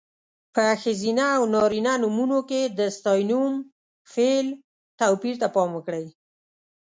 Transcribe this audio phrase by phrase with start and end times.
[0.55, 3.53] په ښځینه او نارینه نومونو کې د ستاینوم،
[4.13, 4.47] فعل...
[4.99, 6.05] توپیر ته پام وکړئ.